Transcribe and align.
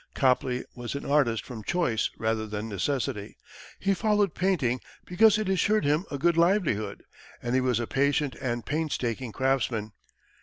Copley 0.15 0.65
was 0.73 0.95
an 0.95 1.05
artist 1.05 1.45
from 1.45 1.63
choice 1.63 2.09
rather 2.17 2.47
than 2.47 2.67
necessity; 2.67 3.37
he 3.77 3.93
followed 3.93 4.33
painting 4.33 4.81
because 5.05 5.37
it 5.37 5.47
assured 5.47 5.85
him 5.85 6.05
a 6.09 6.17
good 6.17 6.37
livelihood, 6.37 7.03
and 7.39 7.53
he 7.53 7.61
was 7.61 7.79
a 7.79 7.85
patient 7.85 8.33
and 8.41 8.65
painstaking 8.65 9.31
craftsman. 9.31 9.91